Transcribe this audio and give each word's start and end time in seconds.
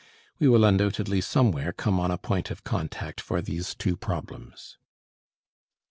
We 0.39 0.47
will 0.47 0.65
undoubtedly 0.65 1.21
somewhere 1.21 1.71
come 1.71 1.99
on 1.99 2.09
a 2.09 2.17
point 2.17 2.49
of 2.49 2.63
contact 2.63 3.21
for 3.21 3.39
these 3.39 3.75
two 3.75 3.95
problems. 3.95 4.79